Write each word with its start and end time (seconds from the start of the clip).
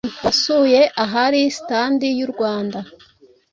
wasuye 0.23 0.81
ahari 1.03 1.39
standi 1.59 2.07
y'u 2.19 2.29
Rwanda 2.33 2.79